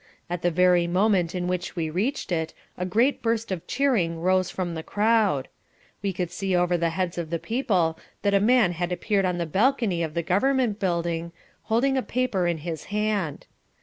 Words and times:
At 0.31 0.41
the 0.41 0.49
very 0.49 0.87
moment 0.87 1.35
in 1.35 1.45
which 1.47 1.75
we 1.75 1.91
reached 1.91 2.31
it 2.31 2.55
a 2.75 2.87
great 2.87 3.21
burst 3.21 3.51
of 3.51 3.67
cheering 3.67 4.19
rose 4.19 4.49
from 4.49 4.73
the 4.73 4.81
crowd. 4.81 5.47
We 6.01 6.11
could 6.11 6.31
see 6.31 6.55
over 6.55 6.75
the 6.75 6.89
heads 6.89 7.19
of 7.19 7.29
the 7.29 7.37
people 7.37 7.99
that 8.23 8.33
a 8.33 8.39
man 8.39 8.71
had 8.71 8.91
appeared 8.91 9.25
on 9.25 9.37
the 9.37 9.45
balcony 9.45 10.01
of 10.01 10.15
the 10.15 10.23
Government 10.23 10.79
Building, 10.79 11.33
holding 11.65 11.97
a 11.97 12.01
paper 12.01 12.47
in 12.47 12.57
his 12.65 12.85
hand. 12.85 13.45